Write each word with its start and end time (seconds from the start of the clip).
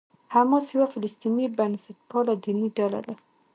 حماس 0.35 0.65
یوه 0.75 0.87
فلسطیني 0.93 1.45
بنسټپاله 1.57 2.33
دیني 2.43 2.67
ډله 2.77 2.99
ده. 3.07 3.15